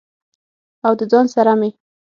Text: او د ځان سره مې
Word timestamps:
او 0.85 0.93
د 0.99 1.01
ځان 1.11 1.25
سره 1.35 1.53
مې 1.59 1.69